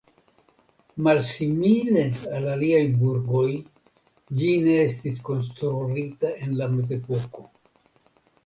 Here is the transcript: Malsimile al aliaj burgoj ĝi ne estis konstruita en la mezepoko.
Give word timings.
Malsimile 1.07 2.05
al 2.37 2.47
aliaj 2.53 2.81
burgoj 3.03 3.45
ĝi 4.41 4.49
ne 4.65 4.75
estis 4.87 5.23
konstruita 5.29 6.33
en 6.47 6.61
la 6.63 6.73
mezepoko. 6.79 7.47